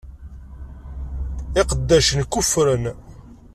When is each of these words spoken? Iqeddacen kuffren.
Iqeddacen 1.61 2.21
kuffren. 2.31 2.83